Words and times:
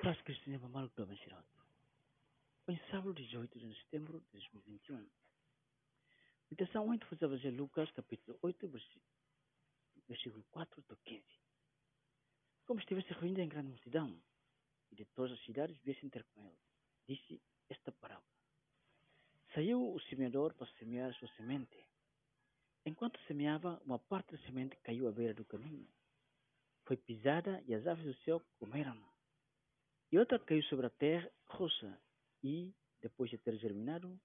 Pras 0.00 0.18
Cristiana 0.22 0.58
Pamalu 0.58 0.90
da 0.96 1.04
Masirato. 1.04 1.60
Em 2.68 2.80
sábado 2.90 3.12
18 3.12 3.58
de 3.58 3.74
setembro 3.80 4.18
de 4.18 4.26
2021. 4.32 5.06
Meditação 6.50 6.88
8 6.88 7.04
foi 7.04 7.18
fazer 7.18 7.50
Lucas 7.50 7.90
capítulo 7.90 8.38
8, 8.40 8.66
versículo 10.08 10.42
4 10.52 10.82
a 10.88 10.96
15. 11.04 11.22
Como 12.64 12.80
estivesse 12.80 13.12
reunido 13.12 13.42
em 13.42 13.48
grande 13.48 13.68
multidão, 13.68 14.18
e 14.90 14.94
de 14.94 15.04
todas 15.04 15.32
as 15.32 15.44
cidades 15.44 15.76
viessem 15.82 16.08
ter 16.08 16.24
com 16.32 16.46
ele, 16.46 16.58
disse 17.06 17.38
esta 17.68 17.92
parábola. 17.92 18.24
Saiu 19.52 19.92
o 19.92 20.00
semeador 20.08 20.54
para 20.54 20.66
semear 20.78 21.10
a 21.10 21.14
sua 21.18 21.28
semente. 21.36 21.76
Enquanto 22.86 23.20
semeava, 23.26 23.78
uma 23.84 23.98
parte 23.98 24.34
da 24.34 24.42
semente 24.46 24.76
caiu 24.76 25.08
à 25.08 25.12
beira 25.12 25.34
do 25.34 25.44
caminho. 25.44 25.86
Foi 26.86 26.96
pisada 26.96 27.62
e 27.66 27.74
as 27.74 27.86
aves 27.86 28.06
do 28.06 28.14
céu 28.24 28.40
comeram. 28.58 29.09
E 30.12 30.18
outra 30.18 30.38
caiu 30.40 30.62
sobre 30.64 30.86
a 30.86 30.90
terra 30.90 31.30
roxa 31.46 32.00
e, 32.42 32.74
depois 33.00 33.30
de 33.30 33.38
ter 33.38 33.56
germinado, 33.58 34.18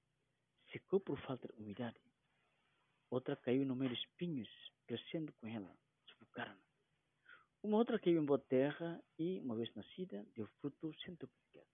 secou 0.71 0.99
por 0.99 1.20
falta 1.20 1.48
de 1.48 1.62
umidade. 1.62 1.99
Outra 3.12 3.35
caiu 3.35 3.66
no 3.66 3.76
meio 3.76 3.93
de 3.93 4.02
espinhos, 4.02 4.49
crescendo 4.88 5.31
com 5.34 5.48
ela, 5.48 5.77
sufocaram. 6.07 6.57
Uma 7.62 7.77
outra 7.77 7.99
caiu 7.99 8.21
em 8.21 8.26
boa 8.26 8.40
terra 8.40 9.02
e, 9.20 9.40
uma 9.41 9.55
vez 9.55 9.73
nascida, 9.76 10.26
deu 10.35 10.48
fruto 10.59 10.91
centuplicado. 11.02 11.67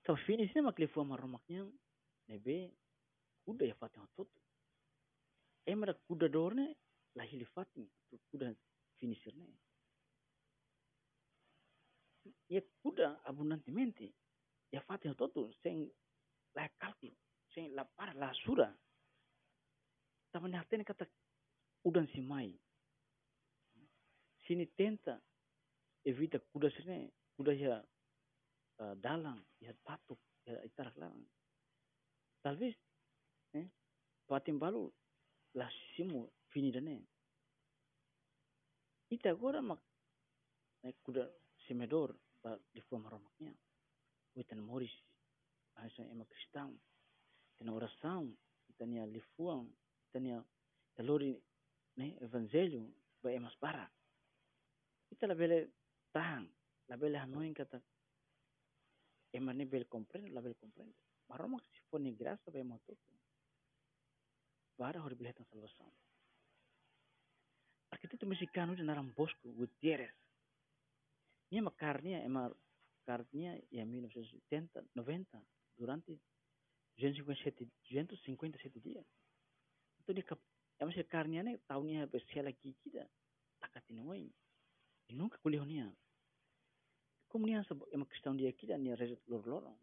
Então, 0.00 0.16
fini 0.16 0.48
sini 0.48 0.62
mak 0.62 0.80
lefu 0.80 1.00
ama 1.00 1.16
romaknya, 1.16 1.70
nebe, 2.28 2.72
kuda 3.44 3.66
ya 3.66 3.74
fatin 3.74 4.00
hatoto. 4.00 4.40
Emra 5.66 5.94
kuda 5.94 6.28
dorne, 6.28 6.76
lahili 7.14 7.44
fatin, 7.44 7.88
kuda 8.30 8.56
finisher 8.98 9.34
ne. 12.28 12.34
ia 12.54 12.62
kuda 12.82 13.20
abundantemente 13.24 14.12
ia 14.72 14.80
fatin 14.80 15.10
hatoto, 15.10 15.48
sem 15.62 15.88
la 16.54 16.68
cálculo, 16.78 17.16
sem 17.54 17.72
la 17.74 17.84
para 17.84 18.14
la 18.14 18.32
sura. 18.44 18.68
Tava 20.32 20.48
ne 20.48 20.84
kata 20.84 21.06
udan 21.84 22.06
simai. 22.12 22.58
Sini 24.46 24.66
tenta 24.76 25.20
evita 26.04 26.38
kuda 26.52 26.70
sini, 26.70 27.10
kuda 27.36 27.52
ya 27.52 27.84
uh, 28.80 28.94
dalang, 28.94 29.44
ya 29.60 29.72
patuk, 29.84 30.18
ya 30.46 30.64
itarak 30.64 30.96
lang. 30.96 31.26
Talvez, 32.42 32.74
eh, 33.54 33.68
patim 34.26 34.58
balu 34.58 34.92
la 35.54 35.68
simu 35.96 36.28
fini 36.50 36.72
dane. 36.72 37.06
Ita 39.10 39.30
agora 39.30 39.62
mak 39.62 39.80
eh, 40.84 40.94
kuda 41.02 41.28
semedor 41.68 42.16
ba 42.42 42.58
forma 42.88 43.10
romaknya. 43.10 43.52
Witan 44.34 44.60
moris, 44.60 44.92
asa 45.76 46.02
ema 46.02 46.24
kristão. 46.24 46.80
Tena 47.58 47.72
oração, 47.72 48.36
tenia 48.78 49.04
lifuang, 49.06 49.68
tenia 50.12 50.44
talori 50.96 51.36
né, 51.96 52.16
evangelho 52.20 52.94
ba 53.22 53.32
emas 53.32 53.54
para. 53.56 53.90
Ita 55.10 55.26
la 55.26 55.34
bele 55.34 55.72
tahang, 56.12 56.48
la 56.88 56.96
bele 56.96 57.18
hanoin 57.18 57.54
kata 57.54 57.82
ema 59.32 59.52
ne 59.52 59.64
bele 59.66 59.84
comprende, 59.84 60.30
la 60.30 60.40
bele 60.40 60.54
comprende. 60.54 60.94
Maromak 61.28 61.64
si 61.66 61.80
fone 61.90 62.14
graça 62.14 62.50
ba 62.50 62.58
ema 62.58 62.78
toto. 62.86 63.12
Para 64.76 65.02
hori 65.02 65.14
bele 65.14 65.34
salvação. 65.50 65.92
Arquiteto 67.90 68.26
mexicano 68.26 68.76
de 68.76 68.82
Naram 68.82 69.10
Bosco 69.16 69.50
Gutierrez 69.52 70.14
Uma 71.50 71.70
carninha, 71.70 72.18
é 72.18 72.26
uma 72.26 72.54
carninha 73.06 73.62
em 73.72 73.84
1970, 73.84 74.84
90, 74.94 75.42
durante 75.78 76.20
257, 76.98 77.66
257 77.88 78.80
dias. 78.80 79.06
Então, 80.00 80.38
é 80.78 80.84
uma 80.84 81.04
carninha, 81.04 81.42
né? 81.42 81.58
Tahunnya 81.66 82.06
bersih 82.06 82.42
lagi 82.42 82.74
kita, 82.82 83.08
takatin 83.60 84.00
woi. 84.00 84.30
E 85.08 85.14
nunca 85.14 85.38
kuliah 85.38 85.64
nia. 85.64 85.92
Como 87.28 87.46
nia 87.46 87.64
é 87.92 87.96
uma 87.96 88.06
questão 88.06 88.36
de 88.36 88.46
aqui, 88.46 88.66
nia 88.76 88.94
reset 88.94 89.20
lor 89.26 89.46
lorong. 89.46 89.78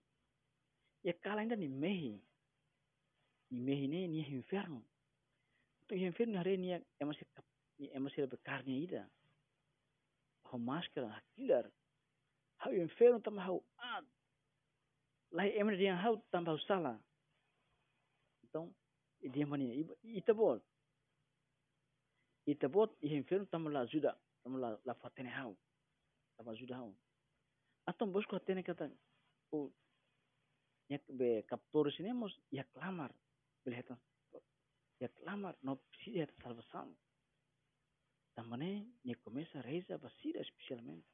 E 1.04 1.14
kala 1.14 1.42
ainda 1.42 1.56
ni 1.56 1.68
mehi. 1.68 2.22
Ni 3.52 3.60
mehi 3.60 3.88
ni 3.88 4.22
inferno. 4.22 4.86
Então, 5.84 5.98
inferno 5.98 6.38
hari 6.38 6.58
nia 6.58 6.86
é 7.00 7.06
uma 7.06 7.14
é 7.80 8.00
uma 8.00 8.10
carninha 8.44 8.84
ida 8.84 9.12
hau 10.56 10.60
máscara, 10.60 11.12
hakilar. 11.12 11.68
Hau 12.64 12.72
inferno 12.72 13.20
tama 13.20 13.44
hau 13.44 13.64
ad. 13.78 14.06
Lai 15.32 15.52
emre 15.60 15.78
dia 15.78 15.96
hau 15.96 16.16
tamba 16.32 16.52
hau 16.52 16.60
sala. 16.68 16.96
Então, 18.44 18.72
dia 19.20 19.46
mani 19.46 19.86
ita 20.04 20.34
bol. 20.34 20.62
Ita 22.48 22.70
bot 22.70 22.96
i 23.02 23.16
inferno 23.16 23.46
tama 23.46 23.70
la 23.70 23.82
ajuda, 23.84 24.16
tama 24.44 24.60
la 24.60 24.78
la 24.86 24.94
fatene 24.94 25.30
hau. 25.30 25.56
Tama 26.38 26.52
ajuda 26.52 26.76
hau. 26.80 26.94
Atom 27.88 28.12
bosco 28.12 28.36
atene 28.36 28.64
kata 28.64 28.90
o 29.52 29.72
yak 30.90 31.02
be 31.10 31.44
captor 31.50 31.92
sinemos 31.92 32.34
ya 32.52 32.64
clamar 32.74 33.12
belheta 33.66 33.98
ya 35.00 35.10
clamar 35.10 35.56
no 35.62 35.76
precisa 35.76 36.26
de 36.26 36.34
salvação 36.44 36.96
também 38.36 38.94
me 39.04 39.16
começa 39.16 39.60
a 39.60 39.62
rezar 39.62 39.98
basira 39.98 40.42
especialmente. 40.42 41.08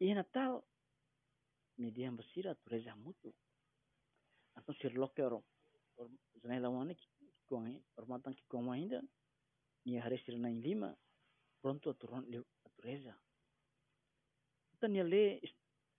E 0.00 0.14
Natal 0.14 0.64
me 1.78 1.90
deu 1.90 2.12
basira, 2.12 2.54
tu 2.54 2.70
reza 2.70 2.94
muito. 2.94 3.34
Então 4.56 4.74
se 4.74 4.88
loqueiro, 4.88 5.44
janela 6.42 6.68
uma 6.68 6.94
que 6.94 7.08
com, 7.46 7.82
ormatan 7.96 8.34
que 8.34 8.44
como 8.48 8.70
ainda, 8.70 9.02
e 9.84 9.98
a 9.98 10.02
resta 10.02 10.36
na 10.36 10.50
em 10.50 10.60
Lima, 10.60 10.96
pronto 11.60 11.90
a 11.90 11.94
turma 11.94 12.24
a 12.64 12.68
tureza. 12.70 13.18
Então 14.74 14.94
ele 14.94 15.40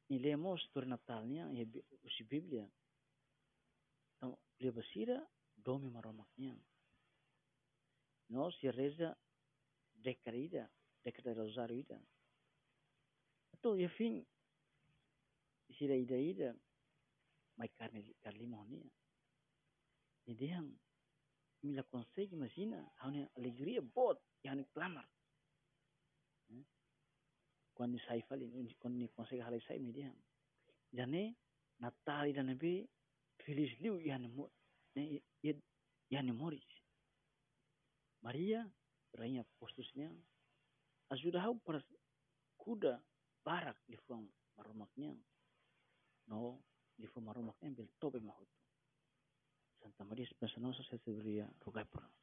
ele 0.09 0.35
mo 0.35 0.56
história 0.56 0.88
Natal, 0.88 1.25
né? 1.25 1.41
E 1.53 1.63
o 1.63 2.25
Bíblia. 2.25 2.69
Então, 4.16 4.38
le 4.59 4.72
basira, 4.72 5.28
domi 5.57 5.89
maromaknya. 5.89 6.57
Nós 8.29 8.56
se 8.59 8.69
reza 8.69 9.17
década 10.03 10.37
ida, 10.37 10.71
década 11.03 11.33
rosário 11.33 11.75
ida. 11.75 11.99
Então, 13.53 13.79
e 13.79 13.87
fim, 13.87 14.25
se 15.71 15.85
a 15.91 15.95
ida 15.95 16.17
ida, 16.17 16.55
mai 17.57 17.69
carne 17.69 18.13
carne 18.21 18.47
monia. 18.47 18.91
E 20.27 20.33
diang, 20.35 20.69
me 21.63 21.73
la 21.73 21.83
consegue 21.83 22.35
imagina, 22.35 22.91
há 22.97 23.07
uma 23.07 23.29
alegria 23.35 23.81
bot, 23.81 24.19
e 24.43 24.49
há 24.49 24.63
clamar. 24.73 25.09
Quando 27.73 27.99
sai 28.05 28.21
fali, 28.21 28.45
quando 28.79 28.97
ni 28.97 29.07
consegue 29.09 29.41
halai 29.41 29.61
sai 29.61 29.79
me 29.79 29.91
diang. 29.91 30.19
Jane, 30.91 31.35
Natal 31.79 32.27
ida 32.27 32.43
nabi, 32.43 32.87
feliz 33.39 33.71
liu, 33.79 33.99
e 33.99 34.11
há 34.11 34.17
ne, 34.19 35.23
e 35.41 36.15
há 36.15 36.23
moris. 36.33 36.63
Maria, 38.21 38.71
rainha 39.13 39.46
postusnya 39.59 40.09
ajuda 41.09 41.41
hau 41.46 41.56
para 41.62 41.81
kuda 42.57 43.01
barak 43.46 43.78
di 43.88 43.97
fuang 44.07 44.25
marumaknya 44.57 45.13
no 46.28 46.62
di 46.97 47.07
fuang 47.07 47.25
marumaknya 47.28 47.69
bil 47.74 47.90
tobe 48.00 48.19
mahutu. 48.19 48.57
Santa 49.84 50.06
Maria 50.06 50.24
Esperanza 50.24 50.59
Nossa 50.62 50.84
se 50.84 50.97
deveria 51.06 51.50
rogar 51.66 51.85
por 51.88 52.01
nós 52.01 52.13